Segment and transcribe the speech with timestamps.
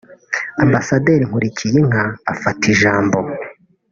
[0.63, 2.01] Ambasaderi Nkulikiyinka
[2.33, 3.17] afata ijambo